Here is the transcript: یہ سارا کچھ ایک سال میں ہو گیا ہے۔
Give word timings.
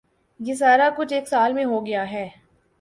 یہ 0.39 0.53
سارا 0.53 0.89
کچھ 0.97 1.13
ایک 1.13 1.27
سال 1.27 1.53
میں 1.53 1.65
ہو 1.65 1.85
گیا 1.85 2.11
ہے۔ 2.11 2.27